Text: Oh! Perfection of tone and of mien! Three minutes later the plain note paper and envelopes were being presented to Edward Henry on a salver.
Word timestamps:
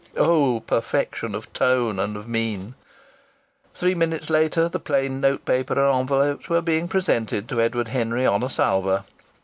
Oh! 0.17 0.61
Perfection 0.61 1.35
of 1.35 1.53
tone 1.53 1.99
and 1.99 2.17
of 2.17 2.27
mien! 2.27 2.73
Three 3.75 3.93
minutes 3.93 4.31
later 4.31 4.67
the 4.67 4.79
plain 4.79 5.21
note 5.21 5.45
paper 5.45 5.73
and 5.77 5.95
envelopes 5.95 6.49
were 6.49 6.63
being 6.63 6.87
presented 6.87 7.47
to 7.49 7.61
Edward 7.61 7.89
Henry 7.89 8.25
on 8.25 8.41
a 8.41 8.49
salver. 8.49 9.03